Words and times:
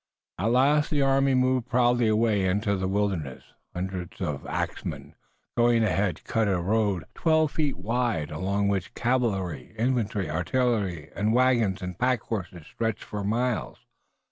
At 0.39 0.49
last 0.51 0.89
the 0.89 1.03
army 1.03 1.35
moved 1.35 1.67
proudly 1.69 2.07
away 2.07 2.43
into 2.43 2.75
the 2.75 2.87
wilderness. 2.87 3.43
Hundreds 3.75 4.19
of 4.19 4.43
axmen, 4.47 5.13
going 5.55 5.83
ahead, 5.83 6.23
cut 6.23 6.47
a 6.47 6.57
road 6.59 7.03
twelve 7.13 7.51
feet 7.51 7.77
wide, 7.77 8.31
along 8.31 8.67
which 8.67 8.95
cavalry, 8.95 9.75
infantry, 9.77 10.27
artillery 10.27 11.11
and 11.15 11.35
wagons 11.35 11.83
and 11.83 11.99
pack 11.99 12.21
horses 12.21 12.65
stretched 12.65 13.03
for 13.03 13.23
miles. 13.23 13.77